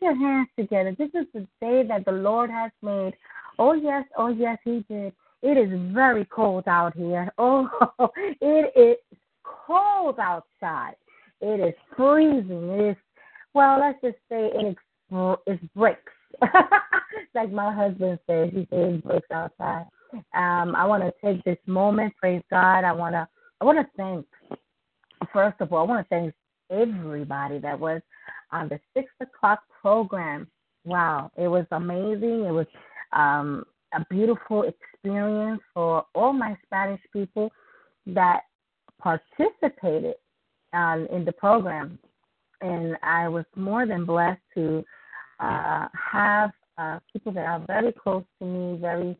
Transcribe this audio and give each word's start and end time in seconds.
Your 0.00 0.14
hands 0.16 0.48
together. 0.58 0.94
This 0.98 1.10
is 1.14 1.26
the 1.34 1.46
day 1.60 1.84
that 1.86 2.04
the 2.04 2.12
Lord 2.12 2.50
has 2.50 2.70
made. 2.82 3.14
Oh, 3.58 3.72
yes. 3.72 4.04
Oh, 4.16 4.28
yes, 4.28 4.58
He 4.64 4.84
did. 4.88 5.12
It 5.42 5.56
is 5.56 5.68
very 5.92 6.24
cold 6.26 6.64
out 6.66 6.96
here. 6.96 7.32
Oh, 7.38 7.68
it 8.40 8.72
is 8.76 9.18
cold 9.44 10.18
outside. 10.18 10.94
It 11.40 11.60
is 11.60 11.74
freezing. 11.96 12.70
It 12.70 12.90
is, 12.90 12.96
well, 13.54 13.78
let's 13.80 14.00
just 14.02 14.16
say 14.28 14.50
it 14.52 14.66
is, 14.66 15.36
it's 15.46 15.62
bricks. 15.74 16.12
like 17.34 17.52
my 17.52 17.72
husband 17.72 18.18
says, 18.26 18.50
he 18.52 18.66
says 18.70 19.00
bricks 19.02 19.30
outside. 19.32 19.86
Um, 20.34 20.74
I 20.74 20.84
want 20.84 21.02
to 21.02 21.12
take 21.24 21.44
this 21.44 21.58
moment. 21.66 22.14
Praise 22.16 22.42
God. 22.50 22.84
I 22.84 22.92
want 22.92 23.14
to, 23.14 23.28
I 23.60 23.64
want 23.64 23.78
to 23.78 23.86
thank 23.96 24.26
first 25.32 25.60
of 25.60 25.72
all, 25.72 25.80
I 25.80 25.88
want 25.88 26.06
to 26.06 26.08
thank 26.08 26.34
everybody 26.70 27.58
that 27.58 27.78
was 27.78 28.00
on 28.52 28.68
the 28.68 28.80
six 28.94 29.10
o'clock 29.20 29.60
program. 29.80 30.48
Wow, 30.84 31.30
it 31.36 31.48
was 31.48 31.66
amazing. 31.70 32.44
It 32.46 32.52
was 32.52 32.66
um, 33.12 33.64
a 33.94 34.04
beautiful 34.10 34.64
experience 34.64 35.60
for 35.74 36.04
all 36.14 36.32
my 36.32 36.56
Spanish 36.66 37.00
people 37.12 37.50
that 38.06 38.40
participated 39.00 40.14
um, 40.72 41.06
in 41.12 41.24
the 41.24 41.32
program. 41.32 41.98
And 42.60 42.96
I 43.02 43.28
was 43.28 43.44
more 43.54 43.86
than 43.86 44.04
blessed 44.04 44.40
to 44.54 44.84
uh, 45.40 45.88
have 46.12 46.50
uh, 46.76 46.98
people 47.12 47.32
that 47.32 47.46
are 47.46 47.64
very 47.66 47.92
close 47.92 48.24
to 48.38 48.44
me, 48.44 48.78
very 48.80 49.16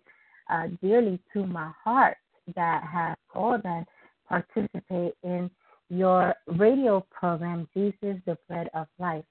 uh, 0.51 0.67
dearly 0.83 1.21
to 1.33 1.47
my 1.47 1.71
heart, 1.85 2.17
that 2.57 2.83
have 2.91 3.17
called 3.31 3.61
and 3.65 3.87
participate 4.29 5.15
in 5.23 5.51
your 5.91 6.35
radio 6.47 7.05
program, 7.11 7.69
Jesus, 7.75 8.17
the 8.27 8.38
Bread 8.59 8.71
of 8.75 8.89
Life. 8.99 9.25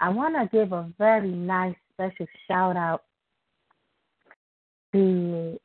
I 0.00 0.08
want 0.08 0.34
to 0.34 0.56
give 0.56 0.72
a 0.72 0.90
very 0.98 1.30
nice 1.30 1.76
special 1.92 2.26
shout 2.48 2.76
out 2.76 3.04
to 4.92 5.60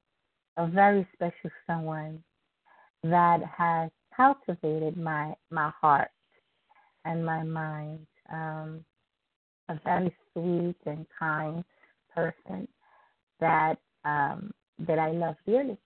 a 0.58 0.68
very 0.68 1.08
special 1.14 1.50
someone 1.66 2.22
that 3.04 3.40
has 3.58 3.90
cultivated 4.16 4.98
my 4.98 5.34
my 5.50 5.72
heart 5.80 6.10
and 7.06 7.26
my 7.26 7.44
mind. 7.44 8.06
Um, 8.32 8.84
a 9.70 9.80
very 9.84 10.14
sweet 10.34 10.76
and 10.86 11.06
kind 11.18 11.64
person 12.14 12.68
that 13.40 13.78
um, 14.04 14.52
that 14.80 15.00
I 15.00 15.12
love 15.12 15.36
dearly. 15.48 15.78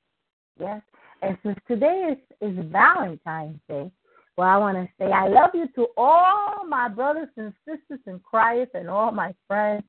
Yes, 0.59 0.81
and 1.21 1.37
since 1.43 1.59
today 1.67 2.11
is 2.11 2.49
is 2.49 2.65
Valentine's 2.71 3.59
Day, 3.69 3.91
well, 4.39 4.47
I 4.47 4.55
want 4.55 4.77
to 4.77 4.87
say 4.97 5.11
I 5.11 5.27
love 5.27 5.49
you 5.53 5.67
to 5.75 5.87
all 5.97 6.65
my 6.65 6.87
brothers 6.87 7.27
and 7.35 7.53
sisters 7.67 7.99
in 8.07 8.21
Christ 8.21 8.71
and 8.73 8.89
all 8.89 9.11
my 9.11 9.33
friends 9.49 9.83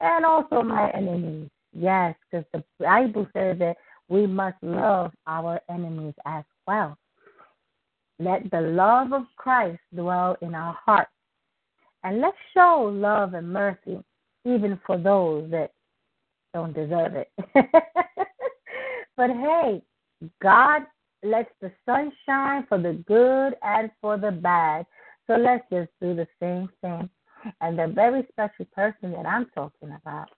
and 0.00 0.24
also 0.24 0.62
my 0.62 0.88
enemies. 0.92 1.50
Yes, 1.72 2.14
because 2.30 2.46
the 2.52 2.62
Bible 2.78 3.26
says 3.32 3.58
that 3.58 3.74
we 4.08 4.24
must 4.24 4.54
love 4.62 5.10
our 5.26 5.60
enemies 5.68 6.14
as 6.26 6.44
well. 6.64 6.96
Let 8.20 8.48
the 8.52 8.60
love 8.60 9.12
of 9.12 9.24
Christ 9.34 9.80
dwell 9.92 10.36
in 10.42 10.54
our 10.54 10.78
hearts. 10.86 11.10
And 12.04 12.20
let's 12.20 12.36
show 12.54 12.88
love 12.94 13.34
and 13.34 13.52
mercy 13.52 13.98
even 14.44 14.78
for 14.86 14.96
those 14.96 15.50
that 15.50 15.72
don't 16.54 16.72
deserve 16.72 17.16
it. 17.16 17.32
but 19.16 19.30
hey, 19.30 19.82
God 20.40 20.82
lets 21.22 21.50
the 21.60 21.70
sun 21.86 22.12
shine 22.26 22.66
for 22.68 22.78
the 22.78 23.02
good 23.06 23.54
and 23.62 23.90
for 24.00 24.18
the 24.18 24.30
bad. 24.30 24.86
So 25.26 25.34
let's 25.34 25.64
just 25.70 25.90
do 26.00 26.14
the 26.14 26.26
same 26.40 26.68
thing. 26.80 27.08
And 27.60 27.78
the 27.78 27.88
very 27.88 28.26
special 28.30 28.66
person 28.74 29.12
that 29.12 29.26
I'm 29.26 29.46
talking 29.54 29.96
about, 30.00 30.28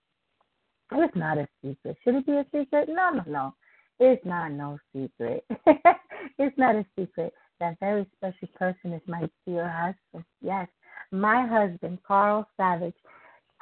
it's 0.92 1.16
not 1.16 1.38
a 1.38 1.48
secret. 1.62 1.96
Should 2.04 2.16
it 2.16 2.26
be 2.26 2.32
a 2.32 2.46
secret? 2.54 2.88
No, 2.88 3.10
no, 3.10 3.22
no. 3.26 3.54
It's 4.00 4.24
not 4.24 4.52
no 4.52 4.78
secret. 4.92 5.44
it's 6.38 6.58
not 6.58 6.74
a 6.74 6.84
secret. 6.98 7.32
That 7.60 7.78
very 7.80 8.06
special 8.16 8.48
person 8.56 8.92
is 8.92 9.02
my 9.06 9.28
dear 9.46 9.68
husband. 9.68 10.24
Yes, 10.40 10.68
my 11.12 11.46
husband, 11.46 11.98
Carl 12.06 12.46
Savage. 12.56 12.94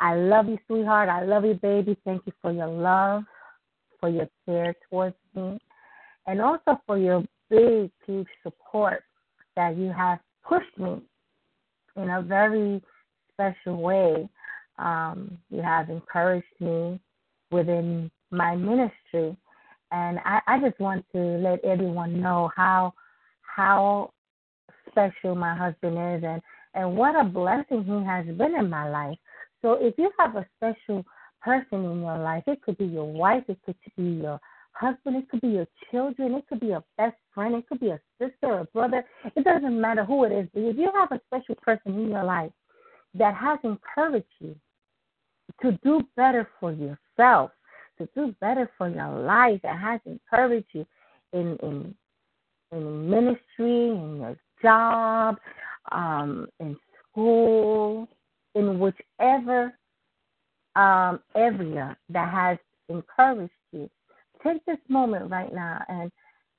I 0.01 0.15
love 0.17 0.49
you, 0.49 0.59
sweetheart. 0.67 1.09
I 1.09 1.25
love 1.25 1.45
you, 1.45 1.55
baby. 1.55 1.97
Thank 2.05 2.23
you 2.27 2.33
for 2.41 2.51
your 2.51 2.69
love, 2.69 3.25
for 4.01 4.09
your 4.09 4.29
care 4.47 4.75
towards 4.89 5.15
me, 5.35 5.59
and 6.27 6.41
also 6.41 6.81
for 6.87 6.99
your 6.99 7.25
big, 7.51 7.91
huge 8.07 8.29
support 8.43 9.03
that 9.57 9.77
you 9.77 9.93
have 9.93 10.19
pushed 10.47 10.79
me 10.79 11.01
in 11.97 12.11
a 12.11 12.23
very 12.23 12.83
special 13.33 13.81
way. 13.81 14.29
Um, 14.79 15.39
you 15.51 15.61
have 15.61 15.91
encouraged 15.91 16.47
me 16.61 16.99
within 17.51 18.11
my 18.31 18.57
ministry, 18.57 19.37
and 19.91 20.19
I, 20.25 20.41
I 20.47 20.61
just 20.61 20.81
want 20.81 21.05
to 21.13 21.19
let 21.19 21.63
everyone 21.65 22.21
know 22.21 22.51
how 22.57 22.95
how 23.43 24.11
special 24.91 25.35
my 25.35 25.55
husband 25.55 25.99
is 26.17 26.25
and 26.27 26.41
and 26.75 26.97
what 26.97 27.21
a 27.21 27.25
blessing 27.25 27.85
he 27.85 28.05
has 28.05 28.25
been 28.37 28.55
in 28.59 28.71
my 28.71 28.89
life. 28.89 29.19
So 29.61 29.75
if 29.75 29.95
you 29.99 30.11
have 30.19 30.37
a 30.37 30.47
special 30.57 31.05
person 31.43 31.85
in 31.85 32.01
your 32.01 32.19
life, 32.19 32.45
it 32.47 32.63
could 32.63 32.79
be 32.79 32.87
your 32.87 33.05
wife, 33.05 33.45
it 33.49 33.59
could 33.65 33.77
be 33.97 34.23
your 34.23 34.41
husband, 34.73 35.17
it 35.17 35.29
could 35.29 35.41
be 35.41 35.49
your 35.49 35.67
children, 35.91 36.35
it 36.35 36.47
could 36.49 36.61
be 36.61 36.73
a 36.73 36.83
best 36.99 37.17
friend, 37.35 37.55
it 37.55 37.69
could 37.69 37.81
be 37.81 37.91
a 37.91 38.01
sister 38.19 38.47
or 38.47 38.61
a 38.61 38.65
brother. 38.65 39.05
It 39.37 39.45
doesn't 39.45 39.81
matter 39.81 40.05
who 40.05 40.25
it 40.25 40.33
is. 40.33 40.49
But 40.53 40.63
if 40.63 40.77
you 40.77 40.91
have 40.95 41.13
a 41.13 41.21
special 41.27 41.55
person 41.57 41.95
in 41.95 42.11
your 42.11 42.25
life 42.25 42.53
that 43.15 43.35
has 43.35 43.59
encouraged 43.65 44.27
you 44.41 44.57
to 45.61 45.73
do 45.85 46.03
better 46.17 46.49
for 46.59 46.73
yourself, 46.73 47.51
to 47.99 48.09
do 48.15 48.35
better 48.41 48.71
for 48.79 48.89
your 48.89 49.21
life, 49.21 49.61
that 49.63 49.79
has 49.79 50.01
encouraged 50.07 50.69
you 50.73 50.87
in 51.33 51.57
in 51.63 51.95
in 52.73 53.11
ministry, 53.11 53.91
in 53.91 54.17
your 54.17 54.37
job, 54.63 55.37
um, 55.91 56.49
in 56.59 56.77
school, 57.11 58.09
in 58.55 58.79
whichever 58.79 59.75
um, 60.75 61.21
area 61.35 61.97
that 62.09 62.33
has 62.33 62.59
encouraged 62.89 63.53
take 64.45 64.65
this 64.65 64.79
moment 64.89 65.31
right 65.31 65.53
now 65.53 65.83
and 65.89 66.11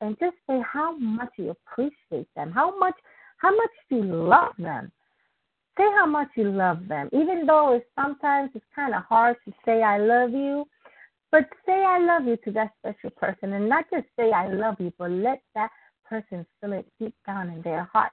and 0.01 0.17
just 0.19 0.35
say 0.49 0.59
how 0.69 0.97
much 0.97 1.29
you 1.37 1.51
appreciate 1.51 2.27
them, 2.35 2.51
how 2.51 2.77
much 2.77 2.95
how 3.37 3.55
much 3.55 3.69
you 3.89 4.03
love 4.03 4.53
them. 4.57 4.91
Say 5.77 5.85
how 5.95 6.05
much 6.05 6.27
you 6.35 6.51
love 6.51 6.87
them, 6.87 7.09
even 7.13 7.45
though 7.47 7.73
it's 7.73 7.85
sometimes 7.99 8.51
it's 8.53 8.65
kind 8.75 8.93
of 8.93 9.03
hard 9.03 9.37
to 9.45 9.53
say 9.65 9.81
I 9.81 9.97
love 9.97 10.31
you, 10.31 10.65
but 11.31 11.49
say 11.65 11.83
I 11.83 11.97
love 11.97 12.27
you 12.27 12.37
to 12.45 12.51
that 12.51 12.71
special 12.79 13.09
person, 13.09 13.53
and 13.53 13.67
not 13.67 13.85
just 13.91 14.05
say 14.17 14.31
I 14.31 14.49
love 14.53 14.75
you, 14.79 14.93
but 14.99 15.09
let 15.09 15.41
that 15.55 15.71
person 16.07 16.45
feel 16.61 16.73
it 16.73 16.85
deep 16.99 17.15
down 17.25 17.49
in 17.49 17.61
their 17.63 17.89
heart. 17.91 18.11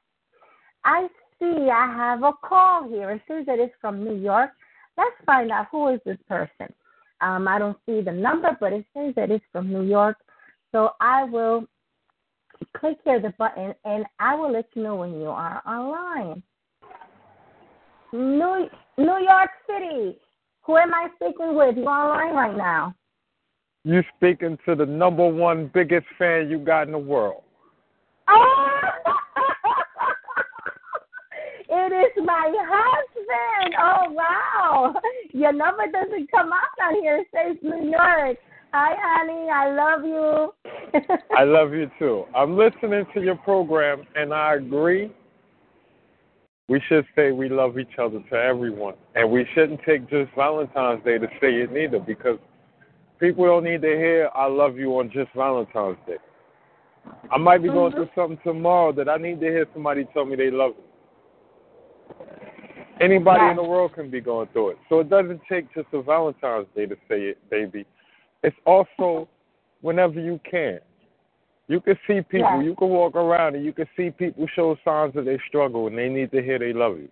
I 0.84 1.08
see 1.38 1.68
I 1.70 1.86
have 1.86 2.22
a 2.22 2.32
call 2.42 2.88
here. 2.88 3.10
It 3.10 3.22
says 3.28 3.44
that 3.46 3.58
it's 3.58 3.74
from 3.80 4.04
New 4.04 4.16
York. 4.16 4.50
Let's 4.96 5.16
find 5.26 5.50
out 5.50 5.66
who 5.70 5.88
is 5.88 6.00
this 6.06 6.18
person. 6.28 6.72
Um, 7.20 7.46
I 7.46 7.58
don't 7.58 7.76
see 7.86 8.00
the 8.00 8.12
number, 8.12 8.56
but 8.58 8.72
it 8.72 8.84
says 8.96 9.14
that 9.16 9.30
it's 9.30 9.44
from 9.52 9.72
New 9.72 9.82
York. 9.82 10.16
So 10.72 10.90
I 11.00 11.24
will 11.24 11.66
click 12.76 12.98
here 13.04 13.20
the 13.20 13.32
button 13.38 13.74
and 13.84 14.04
I 14.18 14.34
will 14.34 14.52
let 14.52 14.66
you 14.74 14.82
know 14.82 14.96
when 14.96 15.14
you 15.14 15.28
are 15.28 15.62
online. 15.66 16.42
New 18.12 18.68
New 18.98 19.18
York 19.18 19.50
City. 19.66 20.18
Who 20.62 20.76
am 20.76 20.92
I 20.92 21.08
speaking 21.16 21.54
with? 21.54 21.76
You 21.76 21.84
online 21.84 22.34
right 22.34 22.56
now? 22.56 22.94
You 23.84 24.02
speaking 24.16 24.58
to 24.66 24.74
the 24.74 24.84
number 24.84 25.26
one 25.26 25.70
biggest 25.72 26.06
fan 26.18 26.50
you 26.50 26.58
got 26.58 26.82
in 26.82 26.92
the 26.92 26.98
world. 26.98 27.42
Oh! 28.28 28.80
it 31.68 31.92
is 31.92 32.24
my 32.24 32.52
husband. 32.58 33.09
Oh 33.78 34.10
wow! 34.10 34.94
Your 35.32 35.52
number 35.52 35.84
doesn't 35.86 36.30
come 36.30 36.52
up 36.52 36.70
on 36.82 36.94
here. 37.02 37.18
It 37.18 37.26
says 37.34 37.56
New 37.62 37.90
York. 37.90 38.36
Hi, 38.72 38.94
honey. 38.98 39.50
I 39.50 39.72
love 39.72 40.04
you. 40.04 40.52
I 41.36 41.44
love 41.44 41.72
you 41.72 41.90
too. 41.98 42.24
I'm 42.34 42.56
listening 42.56 43.04
to 43.14 43.20
your 43.20 43.36
program, 43.36 44.04
and 44.14 44.32
I 44.32 44.54
agree. 44.54 45.10
We 46.68 46.80
should 46.88 47.04
say 47.16 47.32
we 47.32 47.48
love 47.48 47.78
each 47.78 47.98
other 47.98 48.20
to 48.30 48.36
everyone, 48.36 48.94
and 49.16 49.30
we 49.30 49.44
shouldn't 49.54 49.80
take 49.84 50.08
just 50.08 50.30
Valentine's 50.36 51.04
Day 51.04 51.18
to 51.18 51.26
say 51.40 51.52
it 51.54 51.72
neither, 51.72 51.98
because 51.98 52.38
people 53.18 53.44
don't 53.44 53.64
need 53.64 53.82
to 53.82 53.88
hear 53.88 54.30
"I 54.34 54.46
love 54.46 54.76
you" 54.76 54.98
on 54.98 55.10
just 55.10 55.32
Valentine's 55.34 55.98
Day. 56.06 56.18
I 57.32 57.38
might 57.38 57.62
be 57.62 57.68
going 57.68 57.92
Mm-hmm. 57.92 58.02
through 58.02 58.10
something 58.14 58.38
tomorrow 58.44 58.92
that 58.92 59.08
I 59.08 59.16
need 59.16 59.40
to 59.40 59.46
hear 59.46 59.66
somebody 59.72 60.04
tell 60.12 60.24
me 60.24 60.36
they 60.36 60.50
love 60.50 60.72
me. 60.72 60.89
Anybody 63.00 63.44
in 63.50 63.56
the 63.56 63.62
world 63.62 63.94
can 63.94 64.10
be 64.10 64.20
going 64.20 64.48
through 64.52 64.70
it. 64.70 64.78
So 64.88 65.00
it 65.00 65.08
doesn't 65.08 65.40
take 65.50 65.72
just 65.74 65.86
a 65.92 66.02
Valentine's 66.02 66.66
Day 66.76 66.86
to 66.86 66.96
say 67.08 67.22
it, 67.22 67.38
baby. 67.50 67.86
It's 68.42 68.56
also 68.66 69.28
whenever 69.80 70.20
you 70.20 70.38
can. 70.48 70.80
You 71.68 71.80
can 71.80 71.96
see 72.06 72.20
people, 72.20 72.48
Yeah. 72.48 72.62
you 72.62 72.74
can 72.74 72.88
walk 72.88 73.14
around 73.14 73.54
and 73.54 73.64
you 73.64 73.72
can 73.72 73.88
see 73.96 74.10
people 74.10 74.46
show 74.48 74.76
signs 74.84 75.14
that 75.14 75.24
they 75.24 75.38
struggle 75.48 75.86
and 75.86 75.96
they 75.96 76.08
need 76.08 76.30
to 76.32 76.42
hear 76.42 76.58
they 76.58 76.72
love 76.72 76.98
you. 76.98 77.08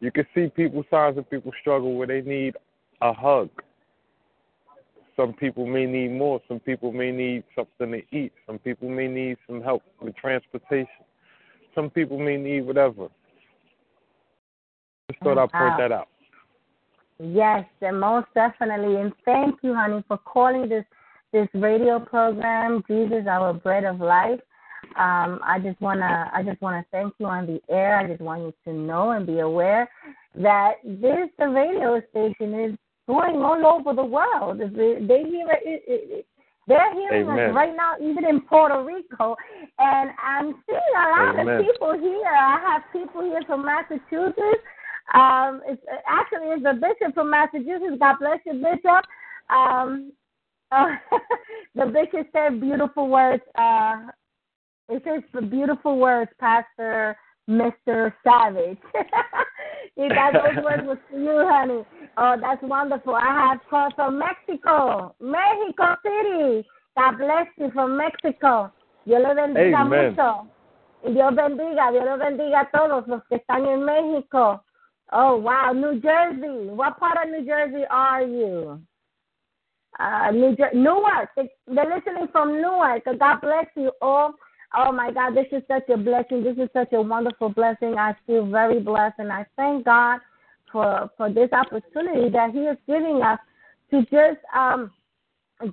You 0.00 0.10
can 0.10 0.26
see 0.34 0.48
people 0.48 0.84
signs 0.90 1.18
of 1.18 1.28
people 1.28 1.52
struggle 1.60 1.94
where 1.94 2.06
they 2.06 2.22
need 2.22 2.56
a 3.02 3.12
hug. 3.12 3.50
Some 5.16 5.34
people 5.34 5.66
may 5.66 5.84
need 5.84 6.12
more. 6.12 6.40
Some 6.48 6.60
people 6.60 6.92
may 6.92 7.12
need 7.12 7.44
something 7.54 7.92
to 7.92 8.16
eat. 8.16 8.32
Some 8.46 8.58
people 8.58 8.88
may 8.88 9.06
need 9.06 9.36
some 9.46 9.62
help 9.62 9.82
with 10.00 10.16
transportation. 10.16 11.04
Some 11.74 11.90
people 11.90 12.18
may 12.18 12.38
need 12.38 12.62
whatever. 12.62 13.08
Thought 15.22 15.38
I'd 15.38 15.52
point 15.52 15.78
that 15.78 15.92
out. 15.92 16.08
Yes, 17.18 17.64
and 17.82 18.00
most 18.00 18.28
definitely. 18.34 18.96
And 18.96 19.12
thank 19.24 19.56
you, 19.62 19.74
honey, 19.74 20.02
for 20.08 20.18
calling 20.18 20.68
this 20.68 20.84
this 21.32 21.48
radio 21.54 22.00
program, 22.00 22.82
Jesus, 22.88 23.26
our 23.28 23.52
bread 23.52 23.84
of 23.84 24.00
life. 24.00 24.40
Um, 24.96 25.38
I 25.44 25.60
just 25.62 25.80
wanna 25.80 26.30
I 26.34 26.42
just 26.42 26.60
wanna 26.62 26.84
thank 26.90 27.12
you 27.18 27.26
on 27.26 27.46
the 27.46 27.60
air. 27.68 27.98
I 27.98 28.06
just 28.06 28.20
want 28.20 28.42
you 28.42 28.54
to 28.64 28.72
know 28.72 29.10
and 29.10 29.26
be 29.26 29.40
aware 29.40 29.88
that 30.36 30.76
this 30.82 31.28
the 31.38 31.48
radio 31.48 32.00
station 32.10 32.58
is 32.58 32.78
going 33.06 33.36
all 33.36 33.66
over 33.66 33.94
the 33.94 34.04
world. 34.04 34.58
They 34.58 34.64
hear 34.66 35.46
it, 35.50 35.62
it, 35.64 35.82
it 35.86 36.26
they're 36.66 36.94
hearing 36.94 37.28
Amen. 37.28 37.50
us 37.50 37.54
right 37.54 37.74
now, 37.74 37.94
even 38.00 38.24
in 38.24 38.40
Puerto 38.42 38.84
Rico, 38.84 39.36
and 39.78 40.10
I'm 40.22 40.54
seeing 40.66 40.94
a 40.96 41.08
lot 41.10 41.40
Amen. 41.40 41.48
of 41.48 41.66
people 41.66 41.92
here. 41.98 42.26
I 42.26 42.60
have 42.64 42.82
people 42.92 43.22
here 43.22 43.42
from 43.46 43.66
Massachusetts. 43.66 44.62
Um, 45.14 45.60
it's 45.66 45.82
actually 46.06 46.48
it's 46.48 46.64
a 46.66 46.74
bishop 46.74 47.14
from 47.14 47.30
Massachusetts. 47.30 47.96
God 47.98 48.16
bless 48.20 48.38
you, 48.46 48.54
Bishop. 48.54 49.04
Um, 49.50 50.12
uh, 50.72 50.86
the 51.74 51.86
bishop 51.86 52.28
said 52.32 52.60
beautiful 52.60 53.08
words. 53.08 53.42
Uh, 53.58 54.06
it 54.88 55.02
says 55.04 55.22
the 55.34 55.42
beautiful 55.42 55.98
words, 55.98 56.30
Pastor 56.38 57.16
Mister 57.48 58.14
Savage. 58.22 58.78
he 59.96 60.08
got 60.08 60.32
those 60.32 60.64
words 60.64 60.82
was 60.86 60.98
for 61.10 61.18
you, 61.18 61.46
honey. 61.50 61.82
Oh, 62.16 62.36
that's 62.40 62.62
wonderful. 62.62 63.14
I 63.16 63.48
have 63.50 63.60
called 63.68 63.94
from 63.96 64.18
Mexico, 64.18 65.14
Mexico 65.20 65.96
City. 66.04 66.66
God 66.96 67.18
bless 67.18 67.46
you 67.56 67.70
from 67.72 67.96
Mexico. 67.96 68.72
Dios 69.06 69.22
le 69.22 69.34
bendiga 69.34 69.80
Amen. 69.80 70.10
mucho. 70.10 70.46
Dios 71.02 71.34
bendiga, 71.34 71.90
Dios 71.90 72.18
bendiga 72.18 72.60
a 72.60 72.70
todos 72.70 73.08
los 73.08 73.22
que 73.24 73.36
están 73.36 73.64
en 73.66 73.84
México. 73.84 74.62
Oh, 75.12 75.36
wow. 75.36 75.72
New 75.72 76.00
Jersey. 76.00 76.68
What 76.70 76.98
part 76.98 77.18
of 77.22 77.30
New 77.30 77.44
Jersey 77.44 77.84
are 77.90 78.22
you? 78.22 78.80
Uh, 79.98 80.30
New 80.30 80.56
Jer- 80.56 80.70
Newark. 80.72 81.30
They- 81.36 81.50
They're 81.66 81.92
listening 81.96 82.28
from 82.32 82.60
Newark. 82.60 83.04
God 83.18 83.40
bless 83.40 83.66
you 83.76 83.92
all. 84.00 84.34
Oh 84.72 84.92
my 84.92 85.10
God, 85.10 85.34
this 85.34 85.46
is 85.50 85.62
such 85.66 85.88
a 85.88 85.96
blessing. 85.96 86.44
This 86.44 86.56
is 86.56 86.68
such 86.72 86.92
a 86.92 87.02
wonderful 87.02 87.48
blessing. 87.48 87.96
I 87.98 88.14
feel 88.24 88.46
very 88.46 88.78
blessed, 88.78 89.18
and 89.18 89.32
I 89.32 89.44
thank 89.56 89.84
God 89.84 90.20
for 90.70 91.10
for 91.16 91.28
this 91.28 91.50
opportunity 91.52 92.28
that 92.30 92.52
He 92.52 92.60
is 92.60 92.78
giving 92.86 93.20
us 93.20 93.40
to 93.90 94.02
just 94.02 94.38
um 94.54 94.92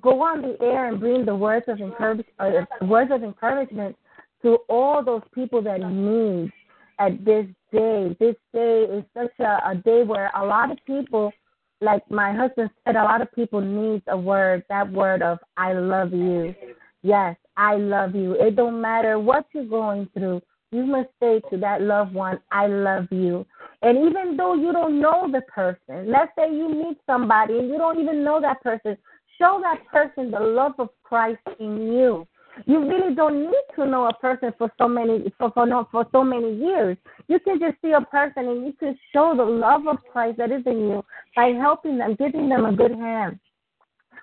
go 0.02 0.20
on 0.20 0.42
the 0.42 0.60
air 0.60 0.88
and 0.88 0.98
bring 0.98 1.24
the 1.24 1.34
words 1.34 1.64
of 1.68 1.80
encourage, 1.80 2.26
uh, 2.40 2.50
words 2.82 3.12
of 3.12 3.22
encouragement 3.22 3.96
to 4.42 4.58
all 4.68 5.02
those 5.04 5.22
people 5.32 5.62
that 5.62 5.80
need 5.80 6.52
at 6.98 7.24
this 7.24 7.46
day. 7.72 8.16
This 8.20 8.36
day 8.52 8.84
is 8.84 9.04
such 9.14 9.38
a, 9.40 9.70
a 9.70 9.74
day 9.84 10.02
where 10.02 10.30
a 10.36 10.44
lot 10.44 10.70
of 10.70 10.78
people, 10.86 11.32
like 11.80 12.08
my 12.10 12.32
husband 12.32 12.70
said, 12.84 12.96
a 12.96 13.04
lot 13.04 13.20
of 13.20 13.32
people 13.32 13.60
need 13.60 14.02
a 14.08 14.16
word, 14.16 14.64
that 14.68 14.90
word 14.90 15.22
of 15.22 15.38
I 15.56 15.72
love 15.72 16.12
you. 16.12 16.54
Yes, 17.02 17.36
I 17.56 17.76
love 17.76 18.14
you. 18.14 18.34
It 18.34 18.56
don't 18.56 18.80
matter 18.80 19.18
what 19.18 19.46
you're 19.52 19.64
going 19.64 20.08
through. 20.14 20.42
You 20.70 20.84
must 20.84 21.08
say 21.20 21.40
to 21.50 21.56
that 21.58 21.80
loved 21.80 22.12
one, 22.12 22.40
I 22.52 22.66
love 22.66 23.06
you. 23.10 23.46
And 23.82 23.96
even 23.98 24.36
though 24.36 24.54
you 24.54 24.72
don't 24.72 25.00
know 25.00 25.28
the 25.30 25.40
person, 25.42 26.10
let's 26.10 26.32
say 26.36 26.54
you 26.54 26.68
meet 26.68 26.98
somebody 27.06 27.58
and 27.58 27.68
you 27.68 27.78
don't 27.78 27.98
even 27.98 28.22
know 28.22 28.40
that 28.40 28.62
person, 28.62 28.96
show 29.38 29.60
that 29.62 29.86
person 29.86 30.30
the 30.30 30.40
love 30.40 30.74
of 30.78 30.90
Christ 31.02 31.40
in 31.58 31.92
you. 31.92 32.26
You 32.66 32.88
really 32.88 33.14
don't 33.14 33.40
need 33.40 33.64
to 33.76 33.86
know 33.86 34.08
a 34.08 34.14
person 34.14 34.52
for 34.58 34.70
so 34.78 34.88
many 34.88 35.32
for 35.38 35.50
for, 35.52 35.66
no, 35.66 35.88
for 35.90 36.06
so 36.12 36.24
many 36.24 36.54
years. 36.54 36.96
You 37.28 37.38
can 37.40 37.58
just 37.58 37.76
see 37.82 37.92
a 37.92 38.00
person 38.00 38.48
and 38.48 38.66
you 38.66 38.72
can 38.78 38.98
show 39.12 39.34
the 39.36 39.44
love 39.44 39.86
of 39.86 39.98
Christ 40.12 40.38
that 40.38 40.50
is 40.50 40.62
in 40.66 40.78
you 40.78 41.04
by 41.36 41.48
helping 41.48 41.98
them, 41.98 42.16
giving 42.18 42.48
them 42.48 42.64
a 42.64 42.72
good 42.72 42.92
hand 42.92 43.38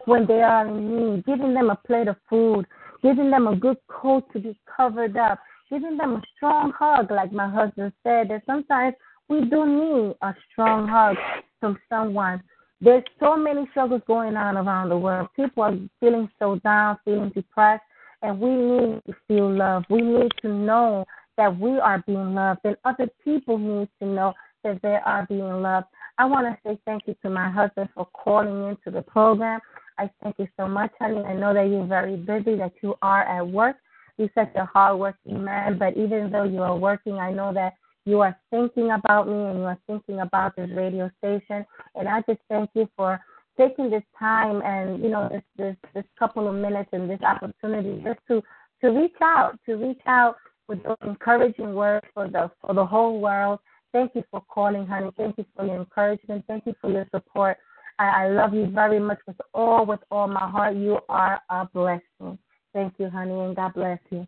when 0.06 0.25
they 0.27 0.42
are 0.42 0.68
in 0.68 1.15
need, 1.15 1.25
giving 1.25 1.54
them 1.54 1.70
a 1.70 1.75
plate 1.75 2.08
of 2.08 2.18
food, 2.30 2.65
giving 3.01 3.30
them 3.32 3.48
a 3.48 3.56
good 3.56 3.77
coat 3.88 4.25
to 4.34 4.39
be 4.39 4.58
covered 4.75 5.18
up, 5.18 5.39
giving 5.70 5.98
them 5.98 6.15
a 6.15 6.22
strong 6.36 6.72
hug, 6.77 7.12
like 7.12 7.32
my 7.32 7.50
husband 7.50 7.92
said. 8.04 8.30
That 8.30 8.44
sometimes 8.46 8.96
we 9.30 9.42
do 9.46 9.65
need 9.65 10.15
a 10.22 10.34
strong 10.51 10.88
hug 10.88 11.15
from 11.60 11.77
someone. 11.89 12.44
There's 12.82 13.04
so 13.20 13.36
many 13.38 13.68
struggles 13.72 14.01
going 14.06 14.36
on 14.36 14.58
around 14.58 14.89
the 14.89 14.98
world. 14.98 15.30
People 15.36 15.63
are 15.63 15.77
feeling 16.00 16.30
so 16.38 16.58
down, 16.58 16.98
feeling 17.06 17.32
depressed, 17.34 17.84
and 18.25 18.39
we 18.39 18.50
need 18.50 19.01
to 19.05 19.13
feel 19.27 19.51
love. 19.51 19.84
We 19.89 20.01
need 20.01 20.32
to 20.41 20.48
know 20.48 21.05
that 21.38 21.58
we 21.60 21.77
are 21.77 22.03
being 22.08 22.34
loved, 22.34 22.62
and 22.63 22.75
other 22.84 23.08
people 23.24 23.58
need 23.58 23.89
to 24.01 24.08
know 24.08 24.34
that 24.63 24.82
they 24.82 24.98
are 25.05 25.25
being 25.27 25.62
loved. 25.62 25.88
I 26.17 26.25
want 26.25 26.48
to 26.48 26.58
say 26.65 26.79
thank 26.86 27.03
you 27.05 27.15
to 27.22 27.29
my 27.29 27.50
husband 27.50 27.89
for 27.94 28.08
calling 28.13 28.70
into 28.70 28.89
the 28.89 29.03
program. 29.03 29.60
I 30.00 30.10
thank 30.24 30.39
you 30.39 30.48
so 30.58 30.67
much, 30.67 30.91
honey. 31.00 31.24
I 31.24 31.34
know 31.36 31.53
that 31.53 31.70
you're 31.70 31.86
very 31.86 32.15
busy, 32.15 32.55
that 32.55 32.74
you 32.82 32.96
are 33.01 33.24
at 33.24 33.48
work. 33.48 33.75
You're 34.17 34.29
such 34.34 34.51
a 34.55 34.65
hardworking 34.65 35.44
man, 35.44 35.77
but 35.77 35.98
even 35.98 36.32
though 36.32 36.46
you 36.46 36.62
are 36.62 36.75
working, 36.75 37.15
I 37.15 37.32
know 37.32 37.53
that 37.53 37.74
you 38.05 38.22
are 38.22 38.38
thinking 38.50 38.91
about 38.91 39.27
me 39.27 39.34
and 39.34 39.60
you 39.60 39.65
are 39.65 39.77
thinking 39.88 40.22
about 40.22 40.55
this 40.55 40.70
radio 40.74 41.12
station. 41.17 41.65
And 41.96 42.08
I 42.08 42.22
just 42.22 42.39
thank 42.50 42.70
you 42.74 42.89
for 42.96 43.20
taking 43.57 43.89
this 43.89 44.03
time 44.17 44.62
and 44.63 45.01
you 45.03 45.09
know 45.09 45.29
this 45.31 45.43
this 45.57 45.75
this 45.93 46.03
couple 46.17 46.47
of 46.47 46.55
minutes 46.55 46.89
and 46.93 47.09
this 47.09 47.21
opportunity 47.21 48.01
just 48.03 48.19
to 48.27 48.41
to 48.81 48.89
reach 48.89 49.15
out 49.21 49.57
to 49.65 49.75
reach 49.75 50.01
out 50.05 50.35
with 50.67 50.83
those 50.83 50.97
encouraging 51.05 51.74
words 51.74 52.05
for 52.13 52.27
the 52.27 52.50
for 52.62 52.74
the 52.74 52.85
whole 52.85 53.19
world. 53.19 53.59
Thank 53.91 54.13
you 54.15 54.24
for 54.29 54.43
calling, 54.50 54.85
honey. 54.85 55.09
Thank 55.15 55.38
you 55.38 55.45
for 55.55 55.65
your 55.65 55.77
encouragement. 55.77 56.43
Thank 56.47 56.65
you 56.65 56.75
for 56.81 56.91
your 56.91 57.07
support. 57.12 57.57
I, 57.97 58.25
I 58.25 58.27
love 58.29 58.53
you 58.53 58.67
very 58.67 59.00
much 59.00 59.19
with 59.25 59.38
all 59.53 59.85
with 59.85 60.01
all 60.12 60.27
my 60.27 60.50
heart. 60.50 60.75
You 60.75 61.00
are 61.07 61.39
a 61.50 61.65
blessing. 61.74 62.38
Thank 62.74 62.95
you, 62.97 63.09
honey, 63.09 63.39
and 63.39 63.55
God 63.55 63.74
bless 63.74 64.00
you. 64.09 64.27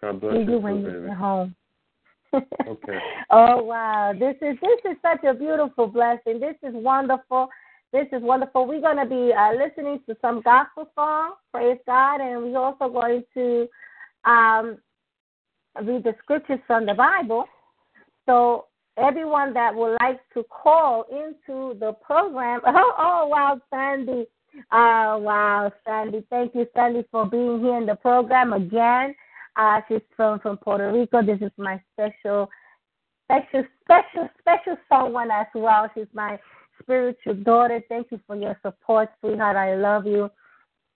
God 0.00 0.20
bless 0.20 0.34
See 0.34 0.40
you, 0.40 0.50
you 0.52 0.58
when 0.58 0.80
you 0.80 1.06
get 1.06 1.16
home. 1.16 1.54
Okay. 2.66 2.98
oh 3.30 3.62
wow, 3.62 4.12
this 4.12 4.34
is 4.42 4.56
this 4.60 4.90
is 4.90 4.96
such 5.02 5.22
a 5.22 5.34
beautiful 5.34 5.86
blessing. 5.86 6.40
This 6.40 6.56
is 6.64 6.74
wonderful. 6.74 7.48
This 7.94 8.08
is 8.10 8.22
wonderful. 8.22 8.66
We're 8.66 8.80
going 8.80 8.96
to 8.96 9.06
be 9.06 9.32
uh, 9.32 9.52
listening 9.52 10.00
to 10.08 10.16
some 10.20 10.42
gospel 10.42 10.90
songs. 10.96 11.34
Praise 11.52 11.78
God, 11.86 12.20
and 12.20 12.42
we're 12.42 12.58
also 12.58 12.88
going 12.88 13.22
to 13.34 13.68
um, 14.28 14.78
read 15.80 16.02
the 16.02 16.16
scriptures 16.20 16.58
from 16.66 16.86
the 16.86 16.94
Bible. 16.94 17.44
So 18.26 18.64
everyone 18.98 19.54
that 19.54 19.72
would 19.72 19.96
like 20.00 20.18
to 20.34 20.42
call 20.50 21.04
into 21.08 21.78
the 21.78 21.92
program. 22.04 22.62
Oh, 22.66 22.94
oh 22.98 23.26
wow, 23.28 23.60
Sandy. 23.70 24.26
Oh 24.72 25.18
wow, 25.18 25.70
Sandy. 25.86 26.26
Thank 26.30 26.56
you, 26.56 26.66
Sandy, 26.74 27.04
for 27.12 27.26
being 27.26 27.60
here 27.60 27.76
in 27.78 27.86
the 27.86 27.94
program 27.94 28.54
again. 28.54 29.14
Uh, 29.54 29.80
she's 29.86 30.00
from 30.16 30.40
from 30.40 30.56
Puerto 30.56 30.92
Rico. 30.92 31.22
This 31.22 31.38
is 31.40 31.52
my 31.56 31.80
special, 31.92 32.50
special, 33.26 33.62
special, 33.84 34.28
special 34.40 34.76
someone 34.88 35.30
as 35.30 35.46
well. 35.54 35.88
She's 35.94 36.12
my 36.12 36.40
spiritual 36.82 37.34
daughter. 37.34 37.82
Thank 37.88 38.08
you 38.10 38.20
for 38.26 38.36
your 38.36 38.58
support, 38.62 39.10
sweetheart. 39.20 39.56
I 39.56 39.74
love 39.76 40.06
you. 40.06 40.30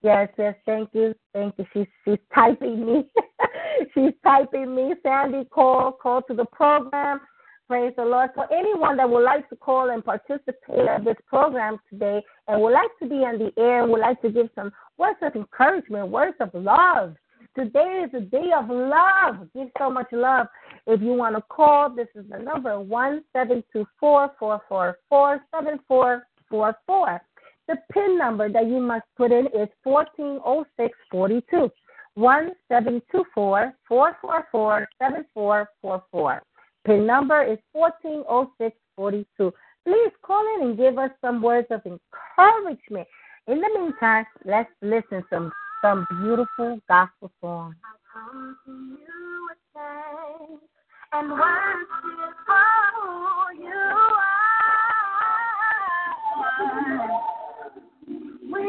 Yes, 0.01 0.29
yes, 0.37 0.55
thank 0.65 0.89
you, 0.93 1.13
thank 1.33 1.55
you. 1.57 1.65
She's 1.73 1.87
she's 2.05 2.19
typing 2.33 2.85
me. 2.85 3.05
she's 3.93 4.13
typing 4.23 4.73
me. 4.73 4.93
Sandy, 5.03 5.45
call, 5.45 5.91
call 5.91 6.21
to 6.23 6.33
the 6.33 6.45
program. 6.45 7.19
Praise 7.67 7.93
the 7.97 8.03
Lord. 8.03 8.31
So 8.35 8.43
anyone 8.51 8.97
that 8.97 9.07
would 9.07 9.23
like 9.23 9.47
to 9.49 9.55
call 9.55 9.91
and 9.91 10.03
participate 10.03 10.55
in 10.69 11.03
this 11.03 11.17
program 11.27 11.77
today 11.87 12.23
and 12.47 12.61
would 12.61 12.73
like 12.73 12.89
to 12.99 13.07
be 13.07 13.17
on 13.17 13.37
the 13.37 13.51
air, 13.61 13.85
would 13.85 13.99
like 13.99 14.19
to 14.23 14.31
give 14.31 14.49
some 14.55 14.71
words 14.97 15.19
of 15.21 15.35
encouragement, 15.35 16.07
words 16.07 16.35
of 16.39 16.49
love. 16.55 17.15
Today 17.59 18.05
is 18.05 18.13
a 18.13 18.21
day 18.21 18.51
of 18.57 18.69
love. 18.69 19.49
Give 19.53 19.67
so 19.77 19.89
much 19.89 20.07
love. 20.13 20.47
If 20.87 21.01
you 21.01 21.11
want 21.11 21.35
to 21.35 21.41
call, 21.49 21.93
this 21.93 22.07
is 22.15 22.23
the 22.29 22.39
number 22.39 22.79
one 22.79 23.21
seven 23.33 23.65
two 23.73 23.85
four 23.99 24.31
four 24.39 24.61
four 24.69 24.97
four 25.09 25.41
seven 25.53 25.77
four 25.85 26.23
four 26.49 26.73
four. 26.87 27.21
The 27.67 27.75
PIN 27.91 28.17
number 28.17 28.49
that 28.49 28.65
you 28.65 28.79
must 28.79 29.03
put 29.17 29.33
in 29.33 29.47
is 29.47 29.67
fourteen 29.83 30.39
oh 30.45 30.63
six 30.79 30.97
forty 31.11 31.43
two. 31.51 31.69
One 32.13 32.51
seven 32.69 33.01
two 33.11 33.25
four 33.35 33.73
four 33.85 34.15
four 34.21 34.47
four 34.53 34.87
seven 34.97 35.25
four 35.33 35.67
four 35.81 36.01
four. 36.13 36.41
PIN 36.85 37.05
number 37.05 37.43
is 37.43 37.59
fourteen 37.73 38.23
oh 38.29 38.53
six 38.57 38.77
forty 38.95 39.27
two. 39.35 39.51
Please 39.85 40.11
call 40.21 40.45
in 40.55 40.69
and 40.69 40.77
give 40.77 40.97
us 40.97 41.11
some 41.19 41.41
words 41.41 41.67
of 41.71 41.81
encouragement. 41.85 43.05
In 43.47 43.59
the 43.59 43.69
meantime, 43.77 44.25
let's 44.45 44.71
listen 44.81 45.25
some 45.29 45.51
some 45.81 46.05
beautiful 46.21 46.79
gospel 46.87 47.73
thanks 49.73 50.63
and 51.13 51.31
worship 51.31 52.35
for 52.45 52.77
who 52.95 53.63
you 53.63 53.71
uh, 53.71 54.13
are. 55.21 55.25
We 58.51 58.63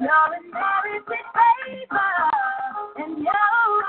Your 0.00 0.28
inherited 0.36 1.26
favor 1.34 2.14
and 2.98 3.18
your 3.18 3.83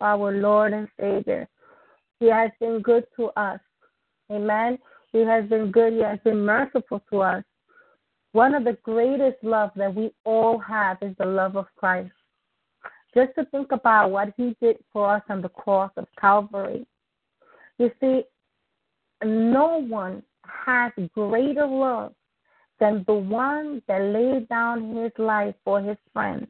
our 0.00 0.32
Lord 0.32 0.72
and 0.72 0.88
Savior. 0.98 1.48
He 2.18 2.26
has 2.26 2.50
been 2.60 2.80
good 2.80 3.04
to 3.16 3.26
us. 3.36 3.60
Amen. 4.30 4.78
He 5.12 5.20
has 5.20 5.48
been 5.48 5.70
good. 5.70 5.94
He 5.94 6.00
has 6.00 6.18
been 6.24 6.44
merciful 6.44 7.02
to 7.10 7.22
us. 7.22 7.44
One 8.32 8.54
of 8.54 8.64
the 8.64 8.78
greatest 8.84 9.42
love 9.42 9.70
that 9.76 9.94
we 9.94 10.12
all 10.24 10.58
have 10.58 10.98
is 11.02 11.16
the 11.18 11.26
love 11.26 11.56
of 11.56 11.66
Christ. 11.76 12.12
Just 13.14 13.34
to 13.36 13.44
think 13.46 13.72
about 13.72 14.10
what 14.10 14.32
He 14.36 14.56
did 14.60 14.76
for 14.92 15.16
us 15.16 15.22
on 15.28 15.42
the 15.42 15.48
cross 15.48 15.90
of 15.96 16.06
Calvary. 16.20 16.86
You 17.78 17.90
see, 18.00 18.22
no 19.24 19.82
one 19.82 20.22
has 20.44 20.92
greater 21.14 21.66
love 21.66 22.12
than 22.78 23.04
the 23.06 23.14
one 23.14 23.82
that 23.86 24.00
laid 24.00 24.48
down 24.48 24.96
his 24.96 25.12
life 25.18 25.54
for 25.64 25.80
his 25.80 25.96
friends. 26.12 26.46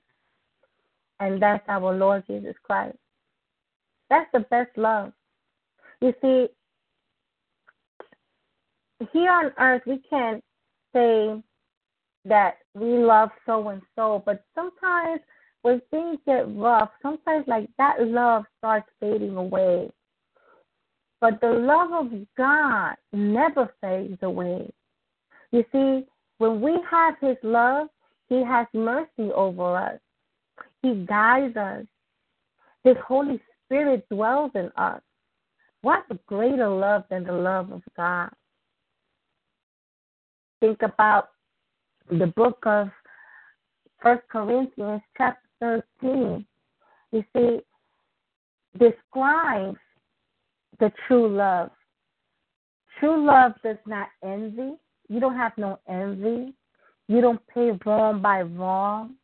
And 1.18 1.42
that's 1.42 1.64
our 1.68 1.92
Lord 1.94 2.24
Jesus 2.26 2.54
Christ. 2.62 2.96
That's 4.10 4.30
the 4.32 4.40
best 4.40 4.76
love. 4.76 5.12
You 6.00 6.12
see, 6.20 6.48
here 9.12 9.30
on 9.30 9.52
earth, 9.58 9.82
we 9.86 9.98
can't 10.10 10.42
say 10.92 11.40
that 12.24 12.58
we 12.74 12.98
love 12.98 13.30
so 13.46 13.68
and 13.68 13.80
so, 13.96 14.22
but 14.26 14.44
sometimes 14.54 15.20
when 15.62 15.80
things 15.90 16.18
get 16.26 16.44
rough, 16.56 16.90
sometimes 17.02 17.44
like 17.46 17.68
that 17.78 18.06
love 18.06 18.44
starts 18.58 18.88
fading 18.98 19.36
away. 19.36 19.90
But 21.20 21.40
the 21.40 21.50
love 21.50 21.92
of 21.92 22.12
God 22.36 22.94
never 23.12 23.72
fades 23.80 24.18
away. 24.22 24.70
You 25.52 25.64
see, 25.70 26.06
when 26.38 26.60
we 26.60 26.78
have 26.90 27.14
His 27.20 27.36
love, 27.42 27.88
He 28.28 28.42
has 28.42 28.66
mercy 28.72 29.30
over 29.34 29.76
us. 29.76 30.00
He 30.82 31.04
guides 31.06 31.56
us. 31.56 31.84
His 32.84 32.96
Holy 33.06 33.40
Spirit 33.70 34.04
dwells 34.10 34.50
in 34.56 34.68
us. 34.76 35.00
What 35.82 36.04
greater 36.26 36.68
love 36.68 37.04
than 37.08 37.22
the 37.22 37.32
love 37.32 37.70
of 37.70 37.82
God? 37.96 38.30
Think 40.58 40.82
about 40.82 41.28
the 42.10 42.26
book 42.26 42.58
of 42.66 42.88
First 44.02 44.22
Corinthians 44.28 45.02
chapter 45.16 45.84
13. 46.00 46.44
You 47.12 47.24
see, 47.34 47.60
describes 48.78 49.78
the 50.80 50.92
true 51.06 51.28
love. 51.28 51.70
True 52.98 53.24
love 53.24 53.52
does 53.62 53.78
not 53.86 54.08
envy. 54.24 54.72
You 55.08 55.20
don't 55.20 55.36
have 55.36 55.52
no 55.56 55.78
envy. 55.88 56.54
You 57.06 57.20
don't 57.20 57.40
pay 57.54 57.70
wrong 57.86 58.20
by 58.20 58.42
wrong. 58.42 59.14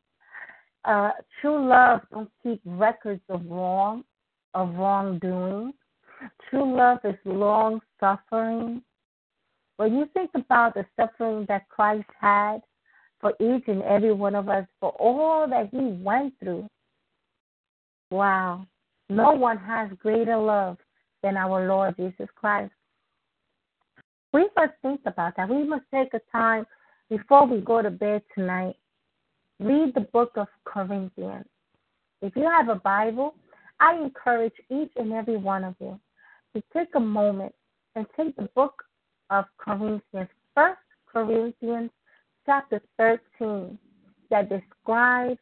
Uh, 0.85 1.11
true 1.40 1.68
love 1.68 2.00
don't 2.12 2.30
keep 2.42 2.61
records 2.64 3.20
of 3.28 3.44
wrong, 3.46 4.04
of 4.57 4.75
wrongdoing. 4.75 5.75
True 6.49 6.77
love 6.77 6.99
is 7.05 7.14
long 7.27 7.81
suffering. 8.01 8.83
When 9.77 9.95
you 9.95 10.09
think 10.14 10.31
about 10.35 10.75
the 10.75 10.87
suffering 10.99 11.45
that 11.49 11.69
Christ 11.69 12.09
had 12.19 12.62
for 13.21 13.35
each 13.38 13.64
and 13.69 13.83
every 13.83 14.14
one 14.14 14.35
of 14.35 14.49
us, 14.49 14.66
for 14.81 14.90
all 14.92 15.47
that 15.49 15.69
he 15.71 16.03
went 16.03 16.33
through, 16.40 16.66
wow, 18.11 18.66
no 19.11 19.33
one 19.33 19.59
has 19.59 19.90
greater 19.99 20.38
love 20.38 20.79
than 21.23 21.37
our 21.37 21.69
Lord 21.69 21.95
Jesus 21.97 22.29
Christ. 22.35 22.73
We 24.33 24.49
must 24.57 24.73
think 24.81 25.03
about 25.05 25.37
that. 25.37 25.51
We 25.51 25.64
must 25.64 25.85
take 25.92 26.14
a 26.14 26.21
time 26.33 26.66
before 27.11 27.47
we 27.47 27.61
go 27.61 27.83
to 27.83 27.90
bed 27.90 28.23
tonight. 28.35 28.77
Read 29.61 29.95
the 29.95 30.09
book 30.12 30.33
of 30.37 30.49
Corinthians. 30.64 31.47
If 32.23 32.35
you 32.37 32.45
have 32.45 32.71
a 32.71 32.77
Bible, 32.77 33.35
I 33.80 33.94
encourage 33.96 34.54
each 34.70 34.90
and 34.96 35.12
every 35.12 35.36
one 35.36 35.64
of 35.64 35.74
you 35.80 35.98
to 36.54 36.62
take 36.72 36.94
a 36.94 37.00
moment 37.00 37.54
and 37.94 38.06
take 38.16 38.34
the 38.36 38.48
book 38.54 38.82
of 39.30 39.44
Corinthians, 39.58 40.28
First 40.54 40.80
Corinthians 41.12 41.90
chapter 42.46 42.80
13, 42.96 43.78
that 44.30 44.48
describes 44.48 45.38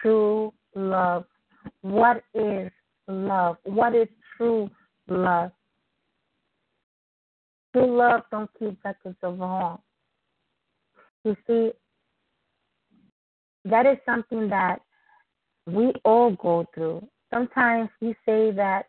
true 0.00 0.52
love. 0.74 1.24
What 1.82 2.22
is 2.34 2.70
love? 3.06 3.56
What 3.64 3.94
is 3.94 4.08
true 4.36 4.70
love? 5.08 5.52
True 7.72 7.96
love 7.96 8.22
don't 8.30 8.50
keep 8.58 8.82
records 8.84 9.16
of 9.22 9.38
wrong. 9.38 9.78
You 11.24 11.36
see, 11.46 11.70
that 13.64 13.86
is 13.86 13.98
something 14.06 14.48
that 14.48 14.80
we 15.66 15.92
all 16.04 16.30
go 16.32 16.66
through. 16.74 17.06
Sometimes 17.32 17.90
we 18.00 18.14
say 18.24 18.50
that 18.52 18.86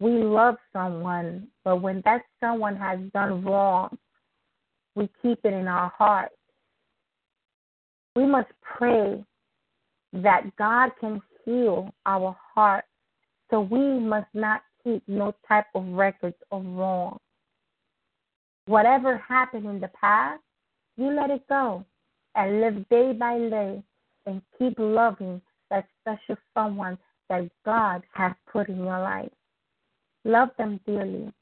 we 0.00 0.10
love 0.10 0.56
someone, 0.72 1.48
but 1.64 1.80
when 1.80 2.02
that 2.04 2.22
someone 2.40 2.76
has 2.76 2.98
done 3.12 3.44
wrong, 3.44 3.96
we 4.94 5.08
keep 5.22 5.38
it 5.44 5.52
in 5.52 5.68
our 5.68 5.90
heart. 5.96 6.30
We 8.16 8.26
must 8.26 8.48
pray 8.62 9.24
that 10.12 10.56
God 10.56 10.90
can 11.00 11.20
heal 11.44 11.92
our 12.06 12.36
heart 12.54 12.84
so 13.50 13.60
we 13.60 13.98
must 13.98 14.28
not 14.34 14.62
keep 14.82 15.02
no 15.06 15.34
type 15.46 15.66
of 15.74 15.86
records 15.88 16.36
of 16.50 16.64
wrong. 16.64 17.18
Whatever 18.66 19.18
happened 19.18 19.66
in 19.66 19.80
the 19.80 19.88
past, 19.88 20.40
you 20.96 21.14
let 21.14 21.30
it 21.30 21.46
go 21.48 21.84
and 22.34 22.60
live 22.60 22.88
day 22.88 23.12
by 23.12 23.38
day 23.38 23.82
and 24.26 24.40
keep 24.58 24.74
loving 24.78 25.40
that 25.70 25.86
special 26.00 26.36
someone 26.54 26.98
that 27.28 27.48
God 27.64 28.02
has 28.12 28.32
put 28.52 28.68
in 28.68 28.78
your 28.78 29.00
life. 29.00 29.32
Love 30.24 30.50
them 30.58 30.80
dearly. 30.86 31.32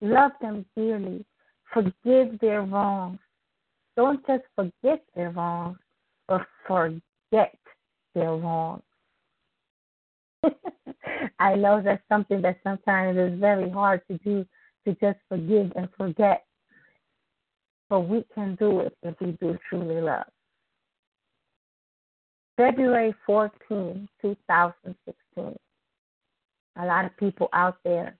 Love 0.00 0.32
them 0.40 0.64
dearly. 0.76 1.24
Forgive 1.72 2.38
their 2.40 2.62
wrongs. 2.62 3.18
Don't 3.96 4.24
just 4.26 4.44
forget 4.54 5.02
their 5.14 5.30
wrongs, 5.30 5.78
but 6.28 6.42
forget 6.66 7.56
their 8.14 8.34
wrongs. 8.36 8.82
I 11.38 11.54
know 11.54 11.80
that's 11.82 12.02
something 12.08 12.42
that 12.42 12.58
sometimes 12.64 13.16
is 13.16 13.38
very 13.38 13.70
hard 13.70 14.02
to 14.08 14.18
do 14.18 14.46
to 14.86 14.94
just 14.94 15.18
forgive 15.28 15.72
and 15.76 15.88
forget. 15.96 16.44
But 17.88 18.00
we 18.00 18.24
can 18.34 18.56
do 18.56 18.80
it 18.80 18.96
if 19.02 19.14
we 19.20 19.32
do 19.32 19.58
truly 19.68 20.00
love. 20.00 20.24
February 22.56 23.14
14, 23.24 24.08
2016. 24.20 25.56
A 26.76 26.86
lot 26.86 27.04
of 27.04 27.16
people 27.16 27.48
out 27.52 27.78
there 27.84 28.16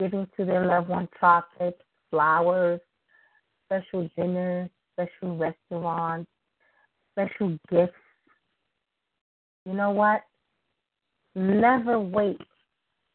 giving 0.00 0.26
to 0.36 0.44
their 0.44 0.66
loved 0.66 0.88
one 0.88 1.08
chocolates, 1.20 1.80
flowers, 2.10 2.80
special 3.66 4.08
dinners, 4.16 4.70
special 4.94 5.36
restaurants, 5.36 6.30
special 7.12 7.58
gifts. 7.70 7.92
You 9.66 9.74
know 9.74 9.90
what? 9.90 10.22
Never 11.34 11.98
wait 11.98 12.40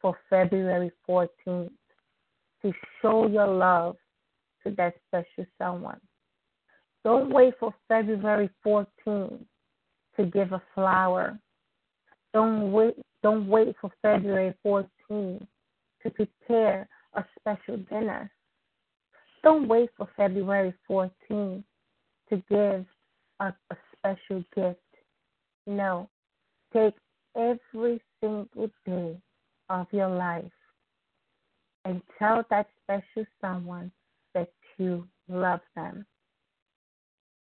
for 0.00 0.16
February 0.28 0.90
14th 1.08 1.70
to 2.62 2.72
show 3.00 3.26
your 3.26 3.46
love 3.46 3.96
to 4.64 4.72
that 4.76 4.94
special 5.08 5.46
someone. 5.58 6.00
Don't 7.04 7.30
wait 7.30 7.54
for 7.58 7.74
February 7.88 8.50
14th 8.64 9.44
to 10.16 10.26
give 10.26 10.52
a 10.52 10.62
flower. 10.74 11.38
Don't 12.32 12.72
wait 12.72 12.94
don't 13.22 13.46
wait 13.48 13.76
for 13.80 13.90
February 14.00 14.54
14th 14.64 15.46
to 16.02 16.10
prepare 16.10 16.88
a 17.14 17.24
special 17.38 17.76
dinner. 17.90 18.30
Don't 19.42 19.68
wait 19.68 19.90
for 19.96 20.08
February 20.16 20.72
14th 20.88 21.62
to 22.30 22.42
give 22.48 22.86
a, 23.40 23.52
a 23.70 23.76
special 23.96 24.44
gift. 24.54 24.80
No. 25.66 26.08
Take 26.72 26.94
every 27.36 28.00
single 28.20 28.70
day 28.86 29.16
of 29.68 29.86
your 29.92 30.08
life 30.08 30.44
and 31.84 32.00
tell 32.18 32.44
that 32.50 32.68
special 32.82 33.26
someone 33.40 33.90
that 34.34 34.50
you 34.78 35.06
love 35.28 35.60
them. 35.74 36.06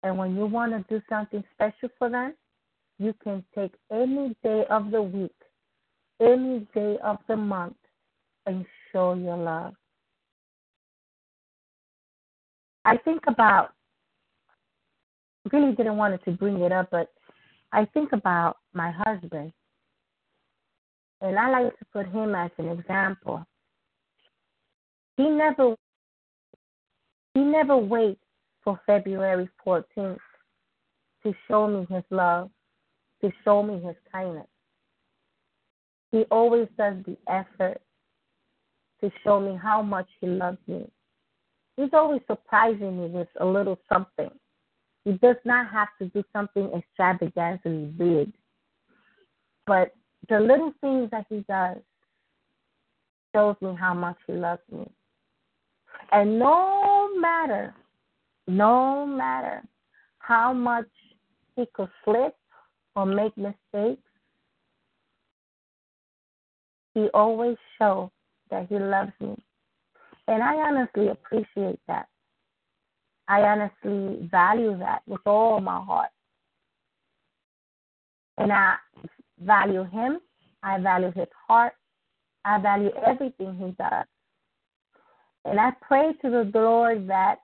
And 0.03 0.19
when 0.19 0.37
you 0.37 0.47
want 0.47 0.73
to 0.73 0.85
do 0.95 1.03
something 1.09 1.45
special 1.55 1.89
for 1.99 2.11
them, 2.11 2.35
you 2.99 3.15
can 3.23 3.45
take 3.55 3.73
any 3.91 4.37
day 4.43 4.65
of 4.71 4.91
the 4.91 5.03
week, 5.03 5.35
any 6.21 6.67
day 6.75 6.97
of 7.03 7.19
the 7.29 7.37
month, 7.37 7.77
and 8.47 8.65
show 8.93 9.15
your 9.15 9.37
love. 9.37 9.75
I 12.85 12.97
think 12.97 13.23
about, 13.29 13.71
really 15.53 15.75
didn't 15.75 15.97
want 15.97 16.23
to 16.25 16.31
bring 16.33 16.61
it 16.61 16.73
up, 16.73 16.89
but 16.91 17.09
I 17.73 17.85
think 17.87 18.13
about 18.13 18.59
my 18.75 18.91
husband. 18.91 19.53
And 21.21 21.39
I 21.39 21.51
like 21.51 21.79
to 21.79 21.85
put 21.93 22.07
him 22.07 22.35
as 22.35 22.51
an 22.59 22.69
example. 22.69 23.47
He 25.17 25.29
never 25.29 25.77
he 27.35 27.41
never 27.41 27.77
waits 27.77 28.21
for 28.63 28.79
February 28.87 29.49
14th 29.67 30.19
to 31.23 31.35
show 31.49 31.67
me 31.67 31.87
his 31.89 32.05
love, 32.11 32.51
to 33.23 33.31
show 33.45 33.63
me 33.63 33.81
his 33.81 33.97
kindness. 34.11 34.47
He 36.11 36.25
always 36.31 36.69
does 36.77 36.97
the 37.07 37.17
effort 37.29 37.81
to 39.01 39.11
show 39.25 39.41
me 39.41 39.59
how 39.61 39.83
much 39.83 40.09
he 40.21 40.27
loves 40.27 40.59
me. 40.67 40.89
He's 41.77 41.91
always 41.93 42.21
surprising 42.27 43.01
me 43.01 43.09
with 43.09 43.29
a 43.41 43.45
little 43.45 43.79
something. 43.91 44.31
He 45.05 45.13
does 45.13 45.37
not 45.45 45.71
have 45.73 45.89
to 46.01 46.09
do 46.09 46.23
something 46.33 46.71
extravagantly 46.73 47.87
big. 47.97 48.33
But 49.67 49.95
the 50.29 50.39
little 50.39 50.73
things 50.81 51.11
that 51.11 51.27
he 51.29 51.45
does 51.49 51.79
shows 53.35 53.57
me 53.61 53.75
how 53.79 53.95
much 53.95 54.17
he 54.27 54.35
loves 54.35 54.63
me. 54.71 54.87
And 56.13 56.39
no 56.39 57.11
matter, 57.19 57.75
no 58.47 59.07
matter 59.07 59.63
how 60.19 60.53
much 60.53 60.89
he 61.57 61.65
could 61.75 61.89
slip 62.05 62.37
or 62.95 63.07
make 63.07 63.37
mistakes, 63.37 64.03
he 66.95 67.09
always 67.15 67.57
shows 67.79 68.11
that 68.51 68.67
he 68.69 68.79
loves 68.79 69.13
me. 69.21 69.37
And 70.29 70.43
I 70.43 70.55
honestly 70.57 71.09
appreciate 71.09 71.81
that. 71.89 72.07
I 73.29 73.41
honestly 73.43 74.29
value 74.31 74.79
that 74.79 75.03
with 75.07 75.21
all 75.27 75.61
my 75.61 75.83
heart. 75.83 76.11
And 78.39 78.53
I 78.53 78.77
value 79.41 79.85
him. 79.85 80.19
I 80.63 80.79
value 80.79 81.13
his 81.15 81.29
heart. 81.49 81.73
I 82.45 82.61
value 82.61 82.91
everything 83.07 83.55
he 83.55 83.75
does. 83.83 84.07
And 85.45 85.59
I 85.59 85.73
pray 85.81 86.13
to 86.23 86.31
the 86.31 86.59
Lord 86.59 87.09
that 87.09 87.39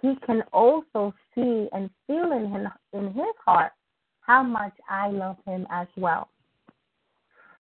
he 0.00 0.14
can 0.26 0.42
also 0.52 1.14
see 1.34 1.68
and 1.72 1.90
feel 2.06 2.32
in 2.32 2.48
him, 2.50 2.68
in 2.92 3.12
his 3.12 3.34
heart 3.44 3.72
how 4.26 4.42
much 4.42 4.72
I 4.88 5.08
love 5.08 5.36
him 5.46 5.66
as 5.70 5.86
well. 5.96 6.28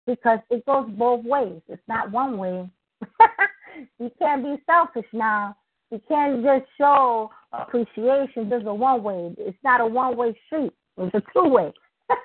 Because 0.06 0.38
it 0.50 0.64
goes 0.66 0.88
both 0.90 1.24
ways. 1.24 1.60
It's 1.68 1.82
not 1.88 2.10
one 2.10 2.38
way. 2.38 2.68
you 3.98 4.10
can't 4.18 4.42
be 4.42 4.56
selfish 4.66 5.08
now. 5.12 5.56
You 5.90 6.00
can't 6.08 6.42
just 6.42 6.64
show 6.78 7.30
appreciation 7.52 8.48
just 8.48 8.66
a 8.66 8.74
one 8.74 9.02
way. 9.02 9.34
It's 9.38 9.58
not 9.62 9.80
a 9.80 9.86
one 9.86 10.16
way 10.16 10.36
street. 10.46 10.72
It's 10.96 11.14
a 11.14 11.22
two 11.32 11.48
way. 11.48 11.72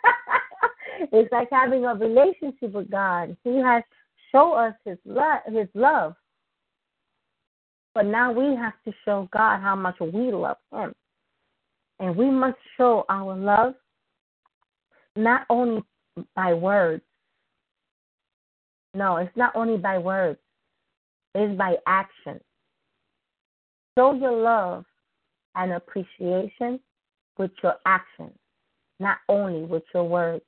it's 1.12 1.32
like 1.32 1.50
having 1.52 1.86
a 1.86 1.93
relationship 1.93 2.71
with 2.71 2.89
God. 2.89 3.36
He 3.43 3.58
has 3.58 3.84
shown 4.32 4.58
us 4.58 4.73
his 4.86 4.97
love 5.06 5.41
his 5.47 5.67
love. 5.73 6.15
But 7.93 8.06
now 8.06 8.32
we 8.32 8.56
have 8.56 8.73
to 8.86 8.93
show 9.04 9.28
God 9.34 9.60
how 9.60 9.76
much 9.76 9.95
we 10.00 10.32
love 10.32 10.58
him. 10.71 10.93
And 12.00 12.15
we 12.15 12.30
must 12.30 12.58
show 12.78 13.06
our 13.10 13.36
love 13.36 13.73
not 15.17 15.45
only 15.49 15.84
by 16.36 16.53
words. 16.53 17.03
No, 18.93 19.17
it's 19.17 19.36
not 19.36 19.56
only 19.56 19.77
by 19.77 19.97
words. 19.97 20.39
It's 21.36 21.58
by 21.58 21.75
action. 21.86 22.39
Show 23.97 24.13
your 24.13 24.32
love 24.32 24.86
and 25.56 25.73
appreciation 25.73 26.80
with 27.38 27.51
your 27.62 27.75
actions, 27.86 28.38
not 28.99 29.17
only 29.30 29.63
with 29.63 29.84
your 29.93 30.03
words. 30.03 30.43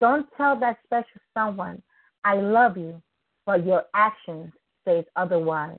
Don't 0.00 0.26
tell 0.36 0.58
that 0.58 0.78
special 0.84 1.20
someone, 1.34 1.82
I 2.24 2.34
love 2.36 2.76
you, 2.76 3.00
but 3.46 3.64
your 3.66 3.84
actions 3.94 4.52
says 4.84 5.04
otherwise. 5.16 5.78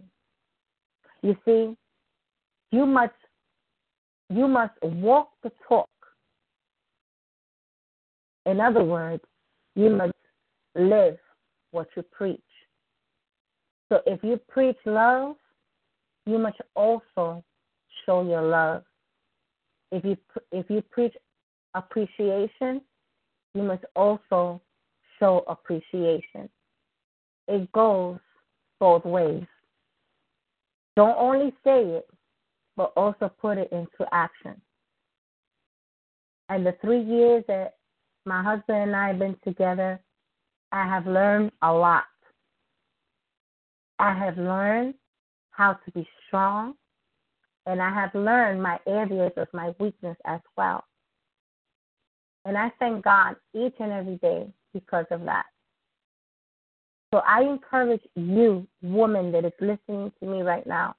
You 1.22 1.36
see, 1.46 1.76
you 2.72 2.86
must 2.86 3.14
you 4.30 4.48
must 4.48 4.74
walk 4.82 5.30
the 5.44 5.52
talk. 5.68 5.88
In 8.46 8.60
other 8.60 8.84
words, 8.84 9.24
you 9.76 9.90
must 9.90 10.14
live 10.76 11.18
what 11.72 11.88
you 11.96 12.04
preach. 12.04 12.42
So 13.90 14.02
if 14.06 14.24
you 14.24 14.40
preach 14.50 14.78
love, 14.86 15.36
you 16.26 16.38
must 16.38 16.58
also 16.76 17.44
show 18.06 18.28
your 18.28 18.42
love. 18.42 18.84
If 19.92 20.04
you 20.04 20.18
if 20.52 20.70
you 20.70 20.82
preach 20.82 21.14
appreciation, 21.74 22.82
you 23.54 23.64
must 23.64 23.86
also 23.96 24.62
show 25.20 25.44
appreciation. 25.48 26.50
It 27.48 27.72
goes 27.72 28.18
both 28.80 29.06
ways. 29.06 29.46
Don't 30.96 31.18
only 31.18 31.52
say 31.64 31.84
it, 31.84 32.08
but 32.76 32.94
also 32.96 33.32
put 33.42 33.58
it 33.58 33.72
into 33.72 34.08
action. 34.12 34.60
And 36.50 36.66
the 36.66 36.76
three 36.82 37.02
years 37.02 37.44
that 37.48 37.76
my 38.26 38.42
husband 38.42 38.78
and 38.78 38.96
I 38.96 39.08
have 39.10 39.20
been 39.20 39.36
together, 39.44 40.00
I 40.72 40.88
have 40.88 41.06
learned 41.06 41.52
a 41.62 41.72
lot. 41.72 42.06
I 44.00 44.14
have 44.14 44.38
learned 44.38 44.96
how 45.52 45.74
to 45.74 45.92
be 45.92 46.08
strong, 46.28 46.74
and 47.66 47.82
I 47.82 47.94
have 47.94 48.14
learned 48.16 48.62
my 48.62 48.80
areas 48.88 49.32
of 49.38 49.48
my 49.54 49.74
weakness 49.80 50.18
as 50.26 50.42
well. 50.58 50.84
And 52.46 52.58
I 52.58 52.72
thank 52.80 53.04
God 53.04 53.36
each 53.54 53.76
and 53.80 53.92
every 53.92 54.18
day 54.18 54.48
because 54.74 55.06
of 55.12 55.24
that. 55.26 55.46
So 57.14 57.20
I 57.20 57.44
encourage 57.44 58.02
you, 58.16 58.68
woman 58.82 59.32
that 59.34 59.46
is 59.46 59.54
listening 59.62 60.12
to 60.20 60.26
me 60.26 60.42
right 60.42 60.66
now, 60.66 60.96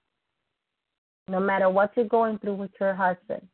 no 1.28 1.40
matter 1.40 1.68
what 1.68 1.90
you're 1.96 2.06
going 2.06 2.38
through 2.38 2.54
with 2.54 2.70
your 2.80 2.94
husband. 2.94 3.46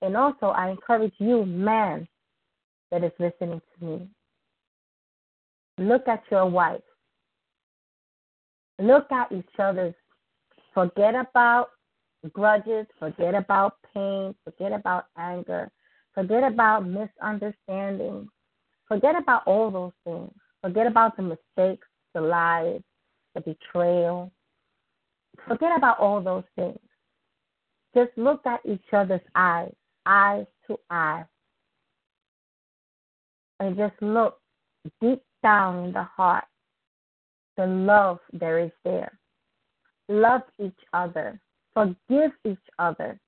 And 0.00 0.16
also, 0.16 0.46
I 0.46 0.70
encourage 0.70 1.14
you, 1.18 1.44
man, 1.44 2.06
that 2.92 3.02
is 3.02 3.10
listening 3.18 3.60
to 3.60 3.84
me. 3.84 4.08
Look 5.78 6.06
at 6.06 6.22
your 6.30 6.46
wife. 6.46 6.80
Look 8.78 9.10
at 9.10 9.32
each 9.32 9.58
other's 9.58 9.94
Forget 10.74 11.14
about 11.14 11.68
grudges, 12.32 12.86
forget 12.98 13.34
about 13.34 13.76
pain, 13.92 14.34
forget 14.42 14.72
about 14.72 15.06
anger, 15.18 15.70
forget 16.14 16.42
about 16.42 16.86
misunderstandings, 16.86 18.28
forget 18.88 19.14
about 19.16 19.46
all 19.46 19.70
those 19.70 19.92
things. 20.04 20.32
Forget 20.62 20.86
about 20.86 21.16
the 21.16 21.22
mistakes, 21.22 21.86
the 22.14 22.20
lies, 22.20 22.80
the 23.34 23.40
betrayal. 23.40 24.30
Forget 25.48 25.76
about 25.76 25.98
all 25.98 26.20
those 26.20 26.44
things. 26.54 26.78
Just 27.96 28.12
look 28.16 28.46
at 28.46 28.60
each 28.64 28.84
other's 28.92 29.20
eyes, 29.34 29.72
eyes 30.06 30.46
to 30.68 30.78
eye, 30.88 31.24
and 33.62 33.76
just 33.76 33.94
look 34.02 34.38
deep 35.00 35.22
down 35.40 35.84
in 35.84 35.92
the 35.92 36.02
heart, 36.02 36.44
the 37.56 37.64
love 37.64 38.18
there 38.32 38.58
is 38.58 38.72
there. 38.84 39.16
Love 40.08 40.42
each 40.58 40.80
other, 40.92 41.40
forgive 41.72 42.32
each 42.44 42.66
other, 42.80 43.18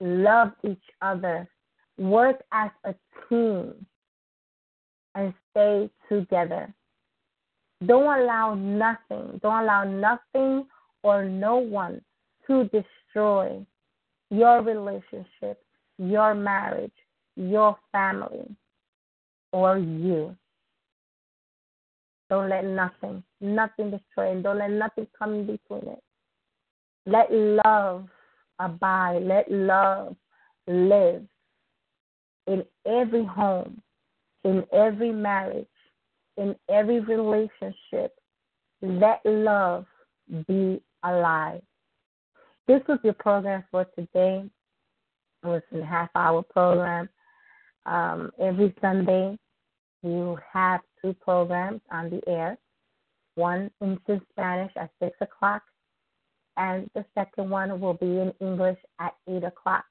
love 0.00 0.50
each 0.68 0.82
other, 1.00 1.48
work 1.96 2.42
as 2.52 2.70
a 2.84 2.94
team, 3.28 3.72
and 5.14 5.32
stay 5.50 5.88
together. 6.08 6.74
Don't 7.86 8.20
allow 8.20 8.54
nothing, 8.54 9.38
don't 9.42 9.62
allow 9.62 9.84
nothing 9.84 10.66
or 11.04 11.24
no 11.24 11.56
one 11.56 12.00
to 12.48 12.64
destroy 12.64 13.64
your 14.30 14.60
relationship, 14.62 15.62
your 15.98 16.34
marriage, 16.34 16.90
your 17.36 17.76
family, 17.92 18.56
or 19.52 19.78
you. 19.78 20.36
Don't 22.30 22.50
let 22.50 22.64
nothing, 22.64 23.22
nothing 23.40 23.90
destroy 23.90 24.36
it. 24.36 24.42
Don't 24.42 24.58
let 24.58 24.70
nothing 24.70 25.06
come 25.18 25.34
in 25.34 25.46
between 25.46 25.92
it. 25.92 26.02
Let 27.06 27.32
love 27.32 28.06
abide. 28.58 29.22
Let 29.22 29.50
love 29.50 30.14
live 30.66 31.22
in 32.46 32.64
every 32.86 33.24
home, 33.24 33.80
in 34.44 34.64
every 34.72 35.12
marriage, 35.12 35.66
in 36.36 36.54
every 36.68 37.00
relationship. 37.00 38.14
Let 38.82 39.20
love 39.24 39.86
be 40.46 40.82
alive. 41.02 41.62
This 42.66 42.82
was 42.86 42.98
your 43.02 43.14
program 43.14 43.64
for 43.70 43.86
today. 43.96 44.44
It 45.42 45.46
was 45.46 45.62
a 45.72 45.84
half 45.84 46.10
hour 46.14 46.42
program. 46.42 47.08
Um, 47.88 48.30
every 48.38 48.74
Sunday, 48.82 49.38
we 50.02 50.36
have 50.52 50.80
two 51.00 51.14
programs 51.14 51.80
on 51.90 52.10
the 52.10 52.20
air 52.28 52.58
one 53.34 53.70
in 53.80 53.98
Spanish 54.32 54.72
at 54.76 54.90
6 55.00 55.16
o'clock, 55.20 55.62
and 56.56 56.90
the 56.94 57.04
second 57.14 57.48
one 57.48 57.80
will 57.80 57.94
be 57.94 58.18
in 58.18 58.32
English 58.40 58.78
at 58.98 59.14
8 59.28 59.44
o'clock. 59.44 59.84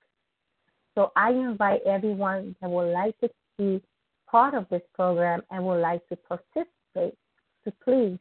So 0.94 1.12
I 1.16 1.32
invite 1.32 1.82
everyone 1.86 2.56
that 2.62 2.70
would 2.70 2.92
like 2.92 3.18
to 3.22 3.30
be 3.58 3.82
part 4.30 4.54
of 4.54 4.68
this 4.70 4.82
program 4.94 5.42
and 5.50 5.66
would 5.66 5.82
like 5.82 6.06
to 6.10 6.18
participate 6.18 7.18
to 7.64 7.72
please 7.84 8.20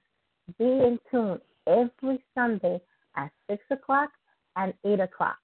be 0.59 0.65
in 0.65 0.99
tune 1.11 1.41
every 1.67 2.23
Sunday 2.35 2.81
at 3.17 3.31
6 3.51 3.63
o'clock 3.71 4.11
and 4.55 4.73
8 4.85 5.01
o'clock. 5.01 5.39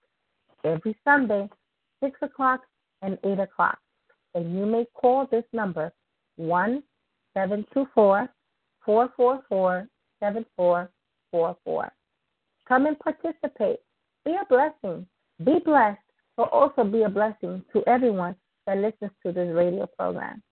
Every 0.65 0.97
Sunday, 1.05 1.51
6 2.03 2.17
o'clock 2.23 2.61
and 3.03 3.19
8 3.25 3.41
o'clock. 3.41 3.82
And 4.35 4.57
you 4.59 4.67
may 4.67 4.87
call 4.95 5.27
this 5.31 5.45
number 5.53 5.93
1 6.37 6.83
724 7.35 8.29
444 8.85 9.89
7444. 10.21 11.93
Come 12.67 12.87
and 12.87 12.99
participate. 12.99 13.81
Be 14.25 14.33
a 14.33 14.45
blessing. 14.49 15.07
Be 15.45 15.59
blessed, 15.65 15.99
but 16.37 16.49
also 16.51 16.85
be 16.85 17.03
a 17.03 17.09
blessing 17.09 17.65
to 17.73 17.83
everyone 17.87 18.37
that 18.67 18.79
listens 18.79 19.11
to 19.25 19.33
this 19.33 19.53
radio 19.55 19.87
program. 19.99 20.43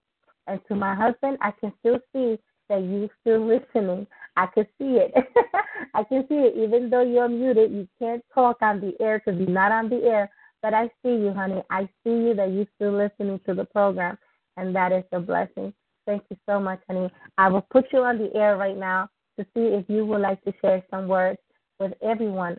And 0.46 0.60
to 0.68 0.74
my 0.74 0.94
husband, 0.94 1.38
I 1.40 1.52
can 1.52 1.72
still 1.78 2.00
see 2.12 2.38
that 2.68 2.82
you're 2.82 3.08
still 3.20 3.46
listening. 3.74 4.06
I 4.36 4.46
can 4.46 4.66
see 4.78 4.98
it. 4.98 5.12
I 5.94 6.02
can 6.04 6.26
see 6.28 6.34
it. 6.34 6.56
Even 6.56 6.90
though 6.90 7.02
you're 7.02 7.28
muted, 7.28 7.70
you 7.72 7.88
can't 7.98 8.24
talk 8.34 8.58
on 8.62 8.80
the 8.80 8.94
air 9.00 9.22
because 9.24 9.38
you're 9.38 9.48
not 9.48 9.72
on 9.72 9.88
the 9.88 10.02
air. 10.04 10.30
But 10.62 10.74
I 10.74 10.86
see 11.02 11.10
you, 11.10 11.32
honey. 11.34 11.62
I 11.70 11.88
see 12.04 12.10
you 12.10 12.34
that 12.34 12.52
you're 12.52 12.66
still 12.76 12.96
listening 12.96 13.40
to 13.46 13.54
the 13.54 13.64
program, 13.64 14.18
and 14.56 14.74
that 14.74 14.92
is 14.92 15.04
a 15.12 15.20
blessing. 15.20 15.72
Thank 16.06 16.24
you 16.30 16.36
so 16.46 16.60
much, 16.60 16.80
honey. 16.88 17.10
I 17.38 17.48
will 17.48 17.66
put 17.70 17.86
you 17.92 18.00
on 18.00 18.18
the 18.18 18.34
air 18.34 18.56
right 18.56 18.76
now 18.76 19.08
to 19.38 19.44
see 19.54 19.60
if 19.60 19.84
you 19.88 20.04
would 20.04 20.20
like 20.20 20.42
to 20.44 20.52
share 20.60 20.82
some 20.90 21.08
words 21.08 21.38
with 21.78 21.92
everyone 22.02 22.58